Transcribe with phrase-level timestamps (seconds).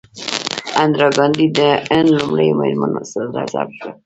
[0.83, 3.91] اندرا ګاندي د هند لومړۍ میرمن صدراعظم شوه.